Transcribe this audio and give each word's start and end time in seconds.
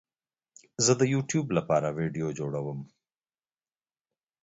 زه 0.85 0.93
د 0.97 1.01
یوټیوب 1.13 1.47
لپاره 1.57 1.87
ویډیو 1.99 2.27
جوړوم 2.39 2.79